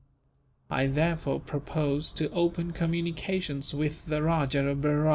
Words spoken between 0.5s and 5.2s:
I therefore propose to open communications with the Rajah of Berar.